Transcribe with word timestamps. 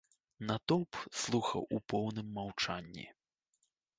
Натоўп 0.49 0.97
слухаў 1.23 1.67
у 1.77 1.79
поўным 1.93 2.27
маўчанні. 2.37 3.05